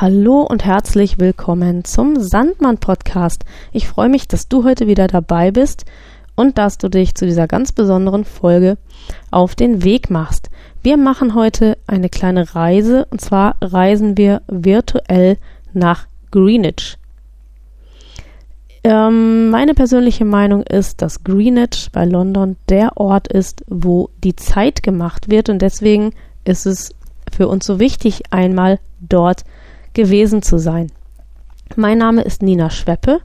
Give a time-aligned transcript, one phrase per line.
[0.00, 3.44] Hallo und herzlich willkommen zum Sandmann Podcast.
[3.72, 5.86] Ich freue mich, dass du heute wieder dabei bist
[6.36, 8.78] und dass du dich zu dieser ganz besonderen Folge
[9.32, 10.50] auf den Weg machst.
[10.84, 15.36] Wir machen heute eine kleine Reise und zwar reisen wir virtuell
[15.72, 16.96] nach Greenwich.
[18.84, 24.84] Ähm, meine persönliche Meinung ist, dass Greenwich bei London der Ort ist, wo die Zeit
[24.84, 26.12] gemacht wird und deswegen
[26.44, 26.94] ist es
[27.32, 29.42] für uns so wichtig, einmal dort
[29.98, 30.92] gewesen zu sein.
[31.74, 33.18] Mein Name ist Nina Schweppe.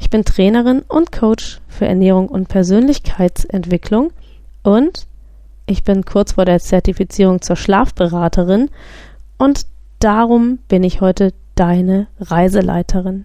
[0.00, 4.10] Ich bin Trainerin und Coach für Ernährung und Persönlichkeitsentwicklung
[4.64, 5.06] und
[5.66, 8.68] ich bin kurz vor der Zertifizierung zur Schlafberaterin
[9.38, 9.66] und
[10.00, 13.24] darum bin ich heute deine Reiseleiterin.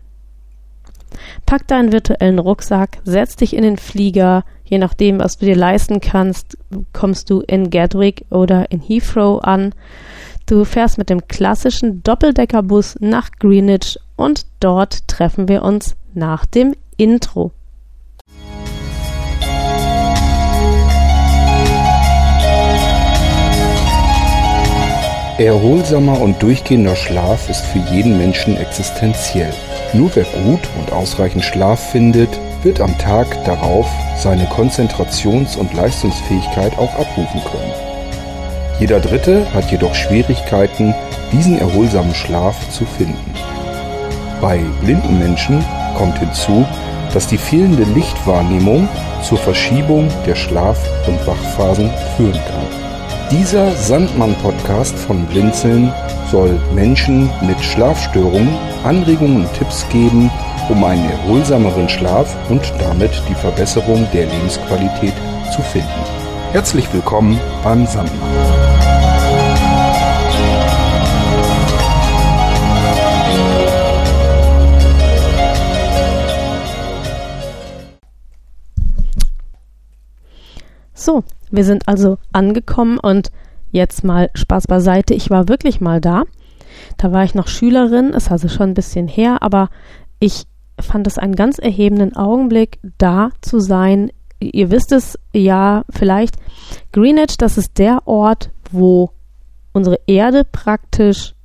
[1.48, 6.00] Pack deinen virtuellen Rucksack, setz dich in den Flieger, je nachdem, was du dir leisten
[6.00, 6.60] kannst,
[6.94, 9.74] kommst du in Gatwick oder in Heathrow an
[10.46, 16.76] Du fährst mit dem klassischen Doppeldeckerbus nach Greenwich und dort treffen wir uns nach dem
[16.98, 17.52] Intro.
[25.38, 29.54] Erholsamer und durchgehender Schlaf ist für jeden Menschen existenziell.
[29.94, 32.30] Nur wer gut und ausreichend Schlaf findet,
[32.64, 37.93] wird am Tag darauf seine Konzentrations- und Leistungsfähigkeit auch abrufen können.
[38.80, 40.94] Jeder Dritte hat jedoch Schwierigkeiten,
[41.32, 43.34] diesen erholsamen Schlaf zu finden.
[44.42, 45.64] Bei blinden Menschen
[45.98, 46.66] kommt hinzu,
[47.14, 48.90] dass die fehlende Lichtwahrnehmung
[49.22, 52.68] zur Verschiebung der Schlaf- und Wachphasen führen kann.
[53.32, 55.94] Dieser Sandmann-Podcast von Blinzeln
[56.30, 60.30] soll Menschen mit Schlafstörungen Anregungen und Tipps geben,
[60.70, 65.14] um einen erholsameren Schlaf und damit die Verbesserung der Lebensqualität
[65.56, 65.88] zu finden.
[66.52, 68.63] Herzlich willkommen beim Sandmann.
[81.04, 83.30] So, wir sind also angekommen und
[83.72, 85.14] jetzt mal Spaß beiseite.
[85.14, 86.24] Ich war wirklich mal da.
[86.96, 89.70] Da war ich noch Schülerin, ist also schon ein bisschen her, aber
[90.20, 90.46] ich
[90.80, 94.12] fand es einen ganz erhebenden Augenblick, da zu sein.
[94.40, 96.38] Ihr wisst es ja vielleicht.
[96.94, 99.10] Greenwich, das ist der Ort, wo
[99.74, 101.36] unsere Erde praktisch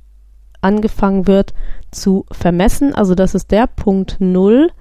[0.61, 1.53] angefangen wird
[1.91, 2.95] zu vermessen.
[2.95, 4.71] Also das ist der Punkt Null,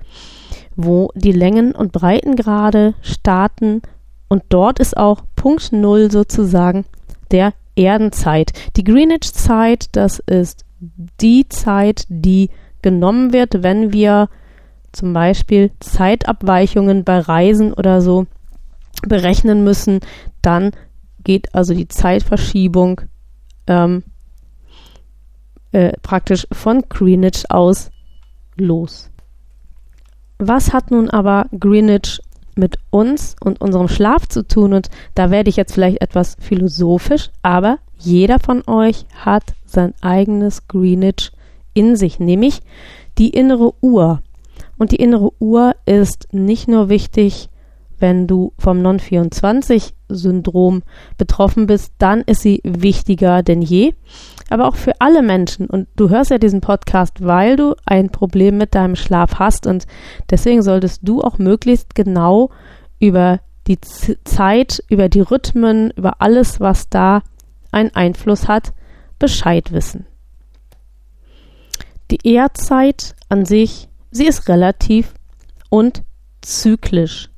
[0.76, 3.82] wo die Längen und Breitengrade starten
[4.28, 6.84] und dort ist auch Punkt Null sozusagen
[7.30, 8.52] der Erdenzeit.
[8.76, 10.64] Die Greenwich-Zeit, das ist
[11.20, 12.50] die Zeit, die
[12.82, 14.28] genommen wird, wenn wir
[14.92, 18.26] zum Beispiel Zeitabweichungen bei Reisen oder so
[19.02, 20.00] berechnen müssen,
[20.42, 20.72] dann
[21.24, 23.02] geht also die Zeitverschiebung
[23.66, 24.02] ähm,
[25.72, 27.90] äh, praktisch von Greenwich aus
[28.56, 29.10] los.
[30.38, 32.20] Was hat nun aber Greenwich
[32.58, 37.30] mit uns und unserem Schlaf zu tun und da werde ich jetzt vielleicht etwas philosophisch,
[37.42, 41.32] aber jeder von euch hat sein eigenes Greenwich
[41.74, 42.60] in sich, nämlich
[43.18, 44.22] die innere Uhr.
[44.76, 47.48] Und die innere Uhr ist nicht nur wichtig,
[47.98, 50.82] wenn du vom Non-24-Syndrom
[51.16, 53.94] betroffen bist, dann ist sie wichtiger denn je
[54.50, 55.66] aber auch für alle Menschen.
[55.66, 59.66] Und du hörst ja diesen Podcast, weil du ein Problem mit deinem Schlaf hast.
[59.66, 59.86] Und
[60.30, 62.50] deswegen solltest du auch möglichst genau
[62.98, 67.22] über die Z Zeit, über die Rhythmen, über alles, was da
[67.70, 68.72] einen Einfluss hat,
[69.18, 70.06] Bescheid wissen.
[72.10, 75.12] Die Erdzeit an sich, sie ist relativ
[75.68, 76.02] und
[76.40, 77.28] zyklisch.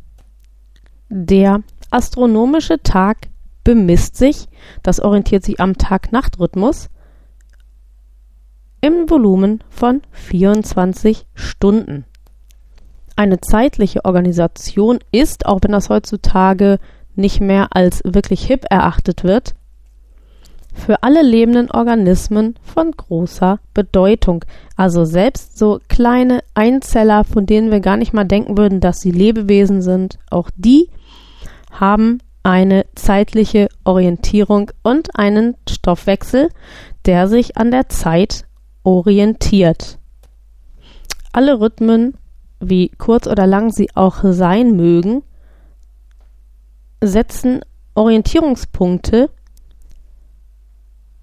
[1.09, 3.29] Der astronomische Tag
[3.65, 4.47] bemisst sich,
[4.85, 6.89] das orientiert sich am Tag-Nacht-Rhythmus,
[8.81, 12.05] im Volumen von 24 Stunden.
[13.17, 16.79] Eine zeitliche Organisation ist, auch wenn das heutzutage
[17.15, 19.55] nicht mehr als wirklich hip erachtet wird,
[20.73, 24.45] für alle lebenden Organismen von großer Bedeutung.
[24.77, 29.11] Also selbst so kleine Einzeller, von denen wir gar nicht mal denken würden, dass sie
[29.11, 30.89] Lebewesen sind, auch die
[31.71, 36.49] haben eine zeitliche Orientierung und einen Stoffwechsel,
[37.05, 38.45] der sich an der Zeit
[38.83, 39.99] orientiert.
[41.33, 42.15] Alle Rhythmen,
[42.61, 45.23] wie kurz oder lang sie auch sein mögen,
[47.03, 47.61] setzen
[47.95, 49.31] Orientierungspunkte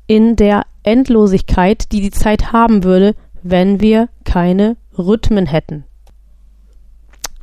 [0.07, 5.85] in der Endlosigkeit, die die Zeit haben würde, wenn wir keine Rhythmen hätten.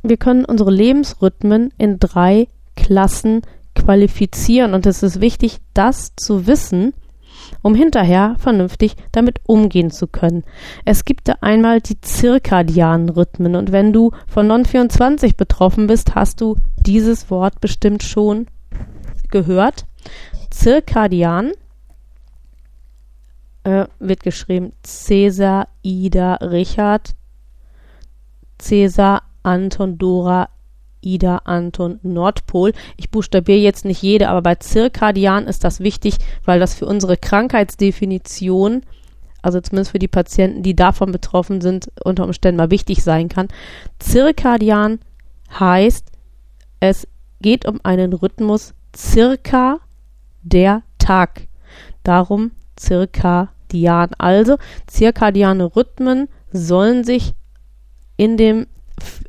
[0.03, 3.41] Wir können unsere Lebensrhythmen in drei Klassen
[3.75, 6.93] qualifizieren und es ist wichtig, das zu wissen,
[7.65, 10.43] um hinterher vernünftig damit umgehen zu können.
[10.85, 16.41] Es gibt da einmal die zirkadianen Rhythmen und wenn du von Non-24 betroffen bist, hast
[16.41, 18.45] du dieses Wort bestimmt schon
[19.31, 19.87] gehört.
[20.51, 21.53] Zirkadian
[23.63, 27.15] äh, wird geschrieben Cäsar, Ida, Richard,
[28.59, 30.49] Cäsar, Anton, Dora,
[31.05, 32.73] Ida, Anton, Nordpol.
[32.97, 37.17] Ich buchstabiere jetzt nicht jede, aber bei Zirkadian ist das wichtig, weil das für unsere
[37.17, 38.81] Krankheitsdefinition,
[39.41, 43.47] also zumindest für die Patienten, die davon betroffen sind, unter Umständen mal wichtig sein kann.
[43.99, 44.99] Zirkadian
[45.59, 46.07] heißt,
[46.79, 47.07] es
[47.41, 49.79] geht um einen Rhythmus circa
[50.41, 51.47] der Tag.
[52.03, 54.09] Darum zirkadian.
[54.17, 54.57] Also
[54.87, 57.33] zirkadiane Rhythmen sollen sich
[58.17, 58.67] in dem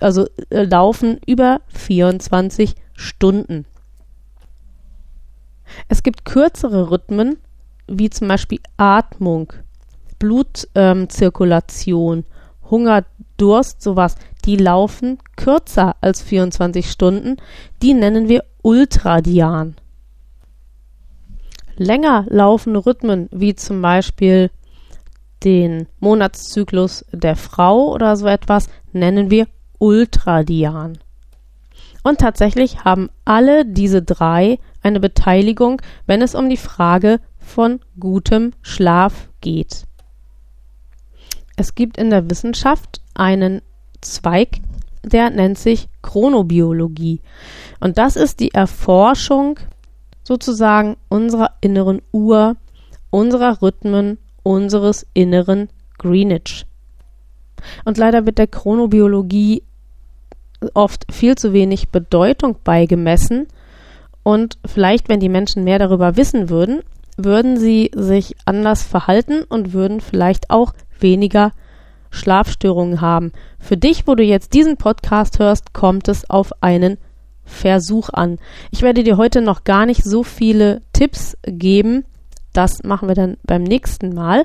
[0.00, 3.64] also äh, laufen über 24 Stunden.
[5.88, 7.36] Es gibt kürzere Rhythmen,
[7.88, 9.52] wie zum Beispiel Atmung,
[10.18, 12.24] Blutzirkulation, ähm,
[12.70, 13.04] Hunger,
[13.36, 17.36] Durst, sowas, die laufen kürzer als 24 Stunden.
[17.82, 19.76] Die nennen wir ultradian.
[21.76, 24.50] Länger laufende Rhythmen, wie zum Beispiel
[25.44, 29.46] den Monatszyklus der Frau oder so etwas, nennen wir
[29.78, 30.98] ultradian.
[32.02, 38.52] Und tatsächlich haben alle diese drei eine Beteiligung, wenn es um die Frage von gutem
[38.62, 39.86] Schlaf geht.
[41.56, 43.62] Es gibt in der Wissenschaft einen
[44.00, 44.60] Zweig,
[45.02, 47.20] der nennt sich Chronobiologie.
[47.80, 49.58] Und das ist die Erforschung
[50.22, 52.56] sozusagen unserer inneren Uhr,
[53.10, 55.68] unserer Rhythmen, unseres inneren
[55.98, 56.66] Greenwich.
[57.84, 59.62] Und leider wird der Chronobiologie
[60.74, 63.46] oft viel zu wenig Bedeutung beigemessen.
[64.22, 66.80] Und vielleicht, wenn die Menschen mehr darüber wissen würden,
[67.16, 71.52] würden sie sich anders verhalten und würden vielleicht auch weniger
[72.10, 73.32] Schlafstörungen haben.
[73.58, 76.98] Für dich, wo du jetzt diesen Podcast hörst, kommt es auf einen
[77.44, 78.38] Versuch an.
[78.70, 82.04] Ich werde dir heute noch gar nicht so viele Tipps geben.
[82.52, 84.44] Das machen wir dann beim nächsten Mal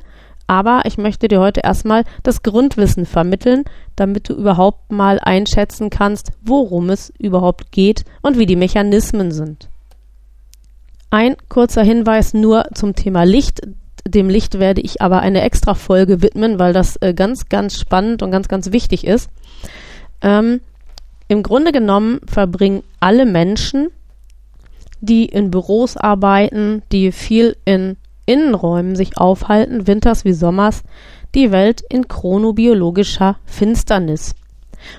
[0.51, 3.63] aber ich möchte dir heute erstmal das Grundwissen vermitteln,
[3.95, 9.69] damit du überhaupt mal einschätzen kannst, worum es überhaupt geht und wie die Mechanismen sind.
[11.09, 13.62] Ein kurzer Hinweis nur zum Thema Licht.
[14.06, 18.21] Dem Licht werde ich aber eine extra Folge widmen, weil das äh, ganz, ganz spannend
[18.21, 19.30] und ganz, ganz wichtig ist.
[20.21, 20.59] Ähm,
[21.30, 23.88] Im Grunde genommen verbringen alle Menschen,
[25.00, 27.95] die in Büros arbeiten, die viel in
[28.31, 30.83] Innenräumen sich aufhalten, winters wie sommers,
[31.36, 34.36] die Welt in chronobiologischer Finsternis.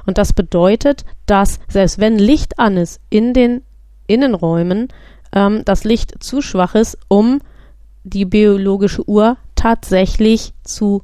[0.06, 3.62] Und das bedeutet, dass selbst wenn Licht an ist in den
[4.06, 4.88] Innenräumen,
[5.32, 7.40] ähm, das Licht zu schwach ist, um
[8.04, 11.02] die biologische Uhr tatsächlich zu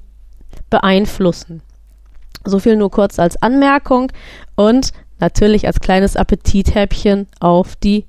[0.68, 1.62] beeinflussen.
[2.44, 4.12] So viel nur kurz als Anmerkung
[4.54, 8.04] und natürlich als kleines Appetithäppchen auf die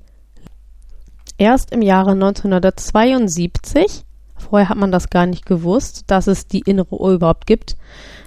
[1.40, 4.04] Erst im Jahre 1972
[4.40, 7.76] vorher hat man das gar nicht gewusst, dass es die innere Uhr überhaupt gibt,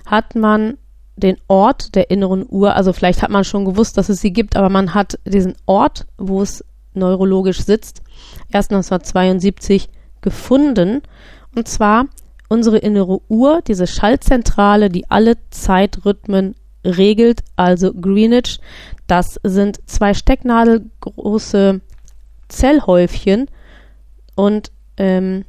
[0.05, 0.77] hat man
[1.15, 4.55] den Ort der inneren Uhr, also vielleicht hat man schon gewusst, dass es sie gibt,
[4.55, 6.63] aber man hat diesen Ort, wo es
[6.93, 8.01] neurologisch sitzt,
[8.49, 9.89] erst 1972
[10.21, 11.01] gefunden.
[11.55, 12.05] Und zwar
[12.49, 18.59] unsere innere Uhr, diese Schaltzentrale, die alle Zeitrhythmen regelt, also Greenwich.
[19.07, 21.81] Das sind zwei stecknadelgroße
[22.47, 23.47] Zellhäufchen
[24.35, 25.45] und ähm,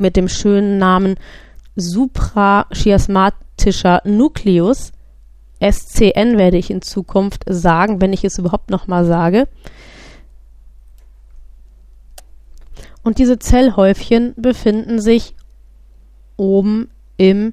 [0.00, 1.16] mit dem schönen Namen
[1.76, 4.92] suprachiasmatischer Nucleus.
[5.60, 9.48] SCN werde ich in Zukunft sagen, wenn ich es überhaupt nochmal sage.
[13.02, 15.34] Und diese Zellhäufchen befinden sich
[16.36, 17.52] oben im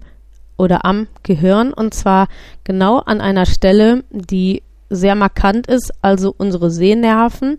[0.57, 2.27] oder am Gehirn und zwar
[2.63, 7.57] genau an einer Stelle, die sehr markant ist, also unsere Sehnerven,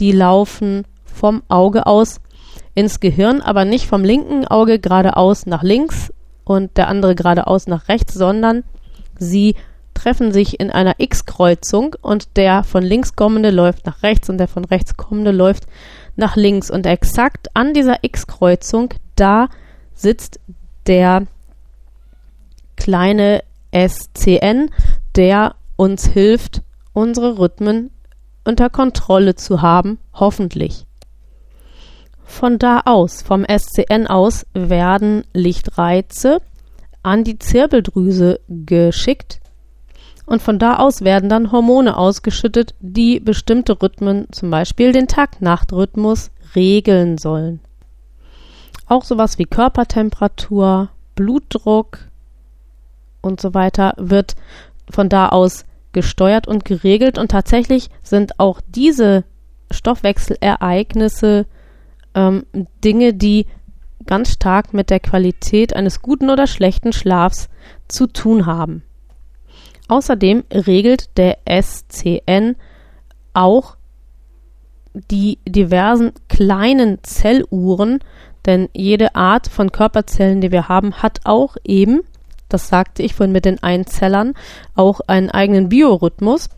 [0.00, 2.20] die laufen vom Auge aus
[2.74, 6.12] ins Gehirn, aber nicht vom linken Auge geradeaus nach links
[6.44, 8.64] und der andere geradeaus nach rechts, sondern
[9.18, 9.54] sie
[9.94, 14.48] treffen sich in einer X-Kreuzung und der von links kommende läuft nach rechts und der
[14.48, 15.66] von rechts kommende läuft
[16.16, 16.70] nach links.
[16.70, 19.48] Und exakt an dieser X-Kreuzung, da
[19.94, 20.40] sitzt
[20.86, 21.26] der
[22.76, 24.70] kleine SCN,
[25.14, 26.62] der uns hilft,
[26.92, 27.90] unsere Rhythmen
[28.44, 30.86] unter Kontrolle zu haben, hoffentlich.
[32.32, 36.40] Von da aus, vom SCN aus, werden Lichtreize
[37.02, 39.38] an die Zirbeldrüse geschickt
[40.24, 46.30] und von da aus werden dann Hormone ausgeschüttet, die bestimmte Rhythmen, zum Beispiel den Tag-Nacht-Rhythmus,
[46.56, 47.60] regeln sollen.
[48.86, 51.98] Auch sowas wie Körpertemperatur, Blutdruck
[53.20, 54.36] und so weiter wird
[54.90, 59.24] von da aus gesteuert und geregelt und tatsächlich sind auch diese
[59.70, 61.46] Stoffwechselereignisse
[62.14, 62.44] ähm,
[62.84, 63.46] Dinge, die
[64.06, 67.48] ganz stark mit der Qualität eines guten oder schlechten Schlafs
[67.88, 68.82] zu tun haben.
[69.88, 72.56] Außerdem regelt der SCN
[73.34, 73.76] auch
[74.94, 78.00] die diversen kleinen Zelluhren,
[78.46, 82.00] denn jede Art von Körperzellen, die wir haben, hat auch eben,
[82.48, 84.34] das sagte ich vorhin mit den Einzellern,
[84.74, 86.50] auch einen eigenen Biorhythmus.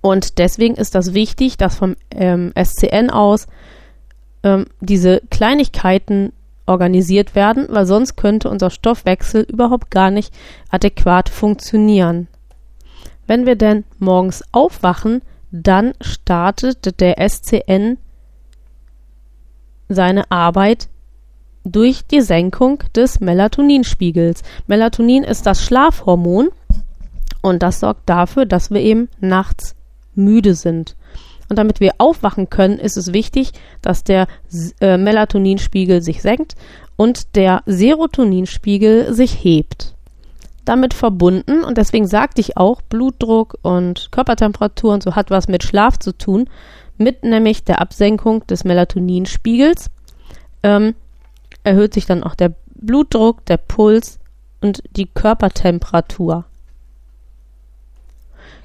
[0.00, 3.46] Und deswegen ist das wichtig, dass vom ähm, SCN aus
[4.42, 6.32] ähm, diese Kleinigkeiten
[6.66, 10.32] organisiert werden, weil sonst könnte unser Stoffwechsel überhaupt gar nicht
[10.70, 12.28] adäquat funktionieren.
[13.26, 17.98] Wenn wir denn morgens aufwachen, dann startet der SCN
[19.88, 20.88] seine Arbeit
[21.64, 24.42] durch die Senkung des Melatoninspiegels.
[24.66, 26.48] Melatonin ist das Schlafhormon
[27.42, 29.76] und das sorgt dafür, dass wir eben nachts
[30.14, 30.96] müde sind.
[31.48, 34.26] Und damit wir aufwachen können, ist es wichtig, dass der
[34.80, 36.54] äh, Melatoninspiegel sich senkt
[36.96, 39.94] und der Serotoninspiegel sich hebt.
[40.64, 45.64] Damit verbunden, und deswegen sagte ich auch, Blutdruck und Körpertemperatur und so hat was mit
[45.64, 46.48] Schlaf zu tun,
[46.98, 49.90] mit nämlich der Absenkung des Melatoninspiegels
[50.62, 50.94] ähm,
[51.64, 54.18] erhöht sich dann auch der Blutdruck, der Puls
[54.60, 56.44] und die Körpertemperatur.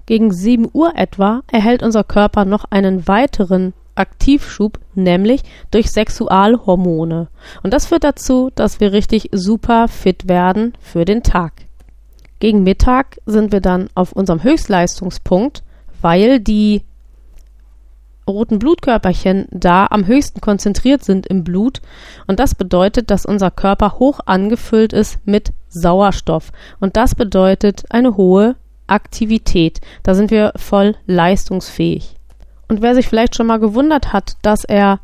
[0.08, 7.28] Gegen 7 Uhr etwa erhält unser Körper noch einen weiteren Aktivschub, nämlich durch Sexualhormone.
[7.62, 11.54] Und das führt dazu, dass wir richtig super fit werden für den Tag.
[12.40, 15.64] Gegen Mittag sind wir dann auf unserem Höchstleistungspunkt,
[16.02, 16.84] weil die
[18.26, 21.82] roten Blutkörperchen da am höchsten konzentriert sind im Blut.
[22.28, 26.54] Und das bedeutet, dass unser Körper hoch angefüllt ist mit Sauerstoff.
[26.80, 28.56] Und das bedeutet eine hohe
[28.88, 29.82] Aktivität.
[30.04, 32.16] Da sind wir voll leistungsfähig.
[32.68, 35.00] Und wer sich vielleicht schon mal gewundert hat, dass er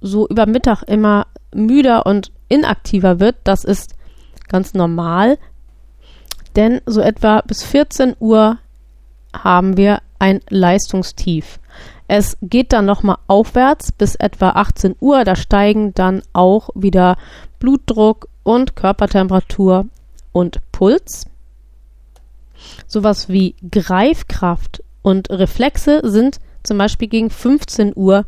[0.00, 3.94] so über Mittag immer müder und inaktiver wird, das ist
[4.48, 5.38] ganz normal,
[6.56, 8.58] denn so etwa bis 14 Uhr
[9.32, 11.58] haben wir ein Leistungstief.
[12.08, 17.16] Es geht dann nochmal aufwärts bis etwa 18 Uhr, da steigen dann auch wieder
[17.58, 19.86] Blutdruck und Körpertemperatur
[20.32, 21.26] und Puls.
[22.86, 28.26] Sowas wie Greifkraft und Reflexe sind zum Beispiel gegen 15 Uhr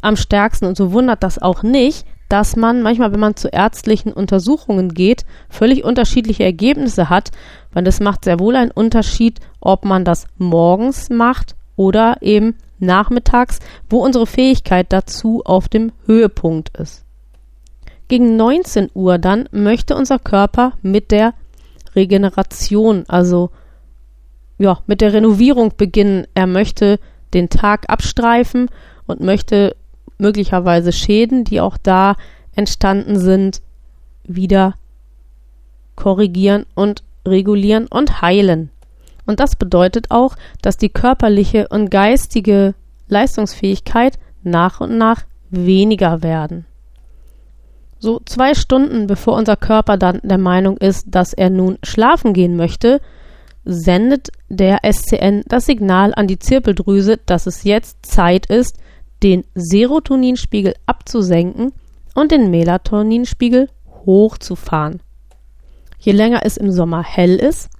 [0.00, 0.66] am stärksten.
[0.66, 5.24] Und so wundert das auch nicht, dass man manchmal, wenn man zu ärztlichen Untersuchungen geht,
[5.50, 7.30] völlig unterschiedliche Ergebnisse hat,
[7.72, 13.58] weil es macht sehr wohl einen Unterschied, ob man das morgens macht oder eben nachmittags,
[13.88, 17.04] wo unsere Fähigkeit dazu auf dem Höhepunkt ist.
[18.08, 21.34] Gegen 19 Uhr dann möchte unser Körper mit der
[21.94, 23.50] Regeneration, also
[24.62, 26.26] ja, mit der Renovierung beginnen.
[26.34, 27.00] Er möchte
[27.34, 28.68] den Tag abstreifen
[29.06, 29.74] und möchte
[30.18, 32.14] möglicherweise Schäden, die auch da
[32.54, 33.60] entstanden sind,
[34.22, 34.74] wieder
[35.96, 38.70] korrigieren und regulieren und heilen.
[39.26, 42.74] Und das bedeutet auch, dass die körperliche und geistige
[43.08, 46.66] Leistungsfähigkeit nach und nach weniger werden.
[47.98, 52.56] So zwei Stunden bevor unser Körper dann der Meinung ist, dass er nun schlafen gehen
[52.56, 53.00] möchte,
[53.64, 58.78] sendet der SCN das Signal an die Zirbeldrüse, dass es jetzt Zeit ist,
[59.22, 61.72] den Serotoninspiegel abzusenken
[62.14, 63.68] und den Melatoninspiegel
[64.04, 65.00] hochzufahren.
[65.98, 67.70] Je länger es im Sommer hell ist,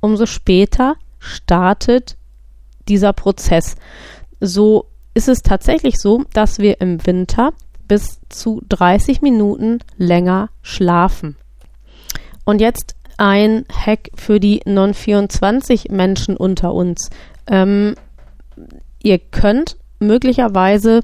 [0.00, 2.16] umso später startet
[2.88, 3.76] dieser Prozess.
[4.40, 7.52] So ist es tatsächlich so, dass wir im Winter
[7.88, 11.36] bis zu 30 Minuten länger schlafen.
[12.44, 17.10] Und jetzt ein Hack für die Non-24 Menschen unter uns.
[17.46, 17.94] Ähm,
[19.02, 21.00] ihr könnt möglicherweise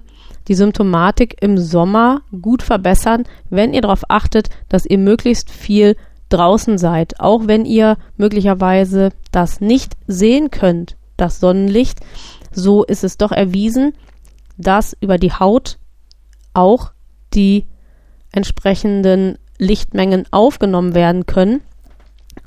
[0.48, 5.96] die Symptomatik im Sommer gut verbessern, wenn ihr darauf achtet, dass ihr möglichst viel
[6.28, 7.20] draußen seid.
[7.20, 12.00] Auch wenn ihr möglicherweise das nicht sehen könnt, das Sonnenlicht,
[12.52, 13.92] so ist es doch erwiesen,
[14.56, 15.78] dass über die Haut
[16.54, 16.92] auch
[17.34, 17.66] die
[18.32, 21.60] entsprechenden Lichtmengen aufgenommen werden können.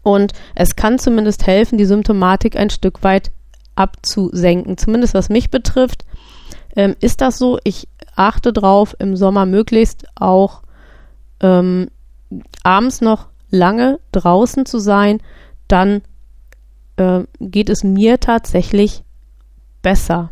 [0.03, 3.31] Und es kann zumindest helfen, die Symptomatik ein Stück weit
[3.75, 4.77] abzusenken.
[4.77, 6.05] Zumindest was mich betrifft,
[6.75, 7.57] ähm, ist das so.
[7.63, 10.62] Ich achte drauf, im Sommer möglichst auch
[11.39, 11.89] ähm,
[12.63, 15.22] abends noch lange draußen zu sein.
[15.67, 16.01] Dann
[16.98, 19.03] äh, geht es mir tatsächlich
[19.81, 20.31] besser.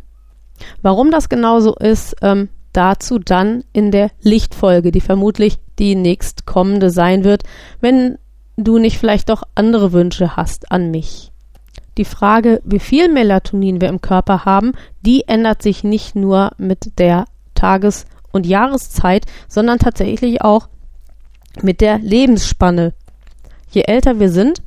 [0.82, 6.90] Warum das genau so ist, ähm, dazu dann in der Lichtfolge, die vermutlich die nächstkommende
[6.90, 7.44] sein wird,
[7.80, 8.18] wenn
[8.64, 11.32] du nicht vielleicht doch andere Wünsche hast an mich.
[11.98, 17.00] Die Frage, wie viel Melatonin wir im Körper haben, die ändert sich nicht nur mit
[17.00, 20.70] der Tages- und Jahreszeit, sondern tatsächlich auch
[21.62, 22.94] mit der Lebensspanne.
[23.70, 24.62] Je älter wir sind,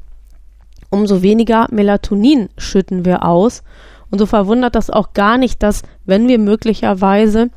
[0.91, 3.63] umso weniger Melatonin schütten wir aus.
[4.11, 7.51] Und so verwundert das auch gar nicht, dass wenn wir möglicherweise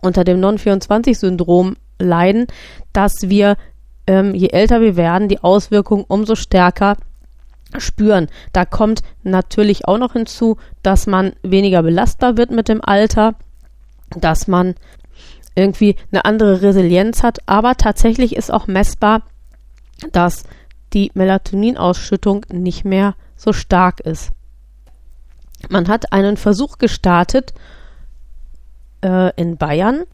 [0.00, 2.46] unter dem Non-24-Syndrom leiden,
[2.92, 3.56] dass wir,
[4.06, 6.96] ähm, je älter wir werden, die Auswirkungen umso stärker
[7.78, 8.28] spüren.
[8.52, 13.34] Da kommt natürlich auch noch hinzu, dass man weniger belastbar wird mit dem Alter,
[14.10, 14.74] dass man
[15.54, 19.22] irgendwie eine andere Resilienz hat, aber tatsächlich ist auch messbar,
[20.12, 20.44] dass
[20.92, 24.30] die Melatoninausschüttung nicht mehr so stark ist.
[25.68, 27.54] Man hat einen Versuch gestartet
[29.02, 30.04] äh, in Bayern,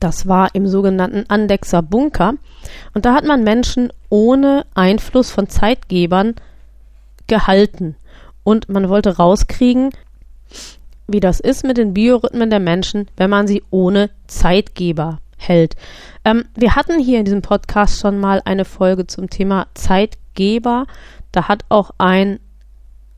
[0.00, 2.34] das war im sogenannten Andexer Bunker,
[2.94, 6.34] und da hat man Menschen ohne Einfluss von Zeitgebern
[7.26, 7.96] gehalten.
[8.42, 9.90] Und man wollte rauskriegen,
[11.06, 15.76] wie das ist mit den Biorhythmen der Menschen, wenn man sie ohne Zeitgeber hält.
[16.24, 20.86] Ähm, wir hatten hier in diesem Podcast schon mal eine Folge zum Thema Zeitgeber.
[21.32, 22.40] Da hat auch ein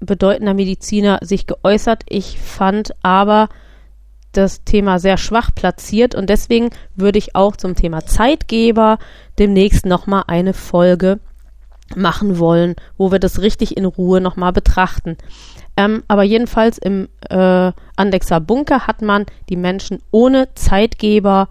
[0.01, 2.05] bedeutender Mediziner sich geäußert.
[2.09, 3.49] Ich fand aber
[4.33, 8.99] das Thema sehr schwach platziert und deswegen würde ich auch zum Thema Zeitgeber
[9.39, 11.21] demnächst nochmal eine Folge
[11.97, 15.17] machen wollen, wo wir das richtig in Ruhe nochmal betrachten.
[15.77, 21.49] Ähm, aber jedenfalls im äh, Andexer Bunker hat man die Menschen ohne Zeitgeber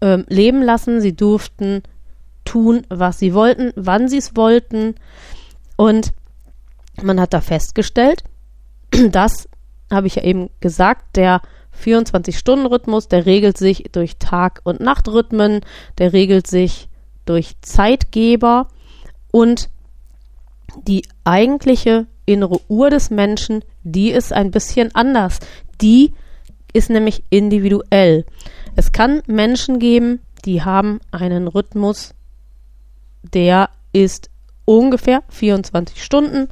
[0.00, 1.00] ähm, leben lassen.
[1.00, 1.82] Sie durften
[2.44, 4.94] tun, was sie wollten, wann sie es wollten.
[5.76, 6.12] Und
[7.02, 8.24] man hat da festgestellt,
[9.10, 9.48] dass,
[9.90, 11.40] habe ich ja eben gesagt, der
[11.78, 15.60] 24-Stunden-Rhythmus, der regelt sich durch Tag- und Nachtrhythmen,
[15.98, 16.88] der regelt sich
[17.24, 18.68] durch Zeitgeber
[19.30, 19.68] und
[20.86, 25.38] die eigentliche innere Uhr des Menschen, die ist ein bisschen anders.
[25.80, 26.12] Die
[26.72, 28.24] ist nämlich individuell.
[28.76, 32.14] Es kann Menschen geben, die haben einen Rhythmus,
[33.22, 34.30] der ist
[34.64, 36.48] ungefähr 24 Stunden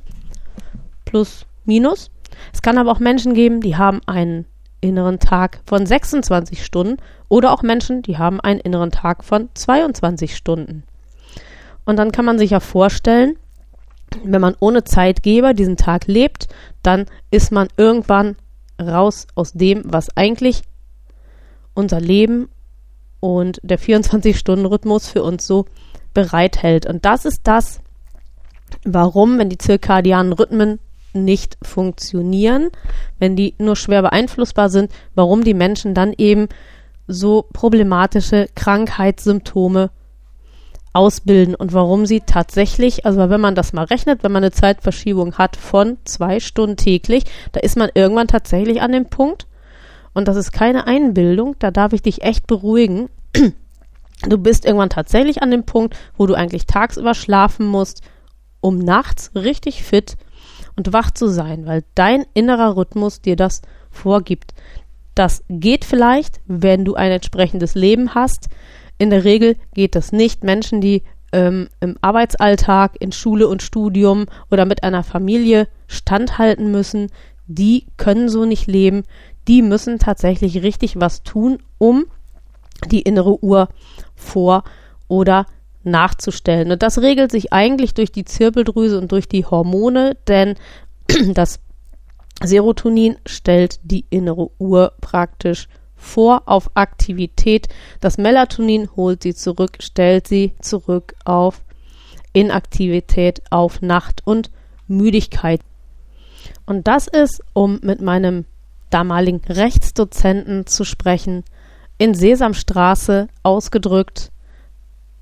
[1.04, 2.10] plus minus.
[2.52, 4.46] Es kann aber auch Menschen geben, die haben einen
[4.80, 6.96] inneren Tag von 26 Stunden
[7.28, 10.84] oder auch Menschen, die haben einen inneren Tag von 22 Stunden.
[11.84, 13.36] Und dann kann man sich ja vorstellen,
[14.22, 16.48] wenn man ohne Zeitgeber diesen Tag lebt,
[16.82, 18.36] dann ist man irgendwann
[18.80, 20.62] raus aus dem, was eigentlich
[21.74, 22.48] unser Leben
[23.20, 25.66] und der 24-Stunden-Rhythmus für uns so
[26.14, 26.86] bereithält.
[26.86, 27.80] Und das ist das,
[28.84, 30.78] warum, wenn die zirkadianen Rhythmen
[31.24, 32.70] nicht funktionieren,
[33.18, 36.48] wenn die nur schwer beeinflussbar sind, warum die Menschen dann eben
[37.06, 39.90] so problematische Krankheitssymptome
[40.92, 45.34] ausbilden und warum sie tatsächlich, also wenn man das mal rechnet, wenn man eine Zeitverschiebung
[45.34, 49.46] hat von zwei Stunden täglich, da ist man irgendwann tatsächlich an dem Punkt,
[50.14, 53.10] und das ist keine Einbildung, da darf ich dich echt beruhigen.
[54.26, 58.00] Du bist irgendwann tatsächlich an dem Punkt, wo du eigentlich tagsüber schlafen musst,
[58.62, 60.16] um nachts richtig fit
[60.76, 64.54] und wach zu sein, weil dein innerer Rhythmus dir das vorgibt.
[65.14, 68.48] Das geht vielleicht, wenn du ein entsprechendes Leben hast,
[68.98, 70.44] in der Regel geht das nicht.
[70.44, 77.08] Menschen, die ähm, im Arbeitsalltag, in Schule und Studium oder mit einer Familie standhalten müssen,
[77.46, 79.04] die können so nicht leben.
[79.48, 82.06] Die müssen tatsächlich richtig was tun, um
[82.90, 83.68] die innere Uhr
[84.14, 84.64] vor
[85.08, 85.46] oder
[85.86, 86.70] nachzustellen.
[86.72, 90.56] Und das regelt sich eigentlich durch die Zirbeldrüse und durch die Hormone, denn
[91.32, 91.60] das
[92.42, 97.68] Serotonin stellt die innere Uhr praktisch vor auf Aktivität.
[98.00, 101.62] Das Melatonin holt sie zurück, stellt sie zurück auf
[102.34, 104.50] Inaktivität, auf Nacht und
[104.86, 105.60] Müdigkeit.
[106.66, 108.44] Und das ist, um mit meinem
[108.90, 111.44] damaligen Rechtsdozenten zu sprechen,
[111.98, 114.30] in Sesamstraße ausgedrückt,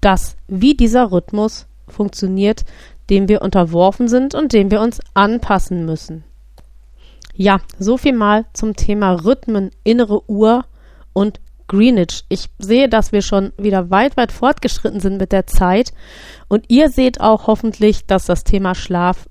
[0.05, 2.65] dass wie dieser Rhythmus funktioniert,
[3.11, 6.25] dem wir unterworfen sind und dem wir uns anpassen müssen.
[7.35, 10.65] Ja, so viel mal zum Thema Rhythmen, innere Uhr
[11.13, 12.25] und Greenwich.
[12.29, 15.93] Ich sehe, dass wir schon wieder weit, weit fortgeschritten sind mit der Zeit.
[16.49, 19.27] Und ihr seht auch hoffentlich, dass das Thema Schlaf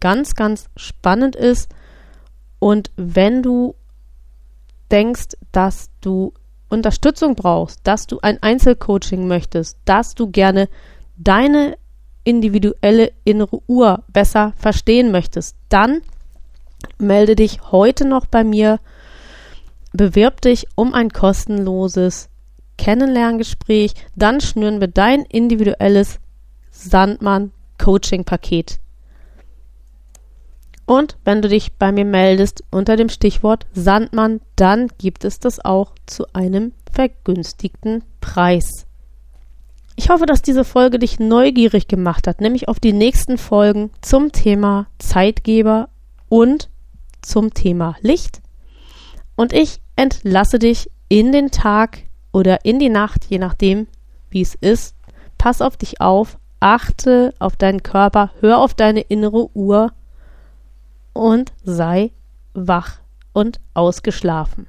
[0.00, 1.70] ganz, ganz spannend ist.
[2.58, 3.74] Und wenn du
[4.90, 6.32] denkst, dass du
[6.68, 10.68] Unterstützung brauchst, dass du ein Einzelcoaching möchtest, dass du gerne
[11.16, 11.76] deine
[12.24, 16.02] individuelle innere Uhr besser verstehen möchtest, dann
[16.98, 18.80] melde dich heute noch bei mir.
[19.92, 22.28] bewirb dich um ein kostenloses
[22.76, 26.18] Kennenlerngespräch, dann schnüren wir dein individuelles
[26.70, 28.78] Sandmann-Coaching-Paket.
[30.86, 35.62] Und wenn du dich bei mir meldest unter dem Stichwort Sandmann, dann gibt es das
[35.64, 38.86] auch zu einem vergünstigten Preis.
[39.96, 44.30] Ich hoffe, dass diese Folge dich neugierig gemacht hat, nämlich auf die nächsten Folgen zum
[44.30, 45.88] Thema Zeitgeber
[46.28, 46.68] und
[47.22, 48.40] zum Thema Licht.
[49.34, 51.98] Und ich entlasse dich in den Tag
[52.30, 53.88] oder in die Nacht, je nachdem,
[54.30, 54.94] wie es ist.
[55.38, 59.92] Pass auf dich auf, achte auf deinen Körper, hör auf deine innere Uhr
[61.16, 62.12] und sei
[62.54, 62.98] wach
[63.32, 64.68] und ausgeschlafen.